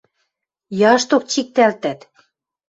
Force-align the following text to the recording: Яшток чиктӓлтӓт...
Яшток 0.91 1.23
чиктӓлтӓт... 1.31 1.99